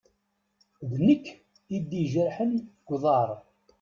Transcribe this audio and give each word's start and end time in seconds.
D 0.89 0.91
nekk 1.07 1.25
i 1.75 1.77
d-ijerḥen 1.89 2.51
g 2.87 2.89
uḍaṛ. 2.95 3.29